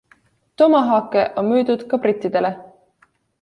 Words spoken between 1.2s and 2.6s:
on müüdud ka brittidele.